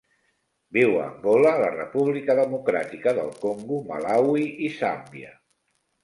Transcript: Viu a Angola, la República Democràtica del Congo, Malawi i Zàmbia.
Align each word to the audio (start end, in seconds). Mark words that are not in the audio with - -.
Viu 0.75 0.93
a 0.99 1.01
Angola, 1.07 1.49
la 1.63 1.67
República 1.73 2.35
Democràtica 2.39 3.13
del 3.17 3.29
Congo, 3.43 3.77
Malawi 3.91 4.47
i 4.69 4.71
Zàmbia. 4.79 5.31